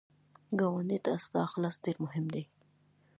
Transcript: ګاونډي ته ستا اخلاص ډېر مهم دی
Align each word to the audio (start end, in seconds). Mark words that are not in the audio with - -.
ګاونډي 0.59 0.97
ته 1.05 1.11
ستا 1.25 1.39
اخلاص 1.47 1.75
ډېر 1.83 1.97
مهم 2.05 2.25
دی 2.33 2.43